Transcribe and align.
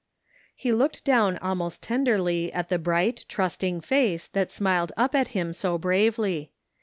He 0.55 0.71
looked 0.71 1.05
down 1.05 1.37
almost 1.43 1.83
tenderly 1.83 2.51
at 2.53 2.69
the 2.69 2.79
bright, 2.79 3.23
trusting 3.29 3.81
face 3.81 4.25
that 4.29 4.51
smiled 4.51 4.91
up 4.97 5.13
at 5.13 5.27
him 5.37 5.53
so 5.53 5.77
bravely. 5.77 6.49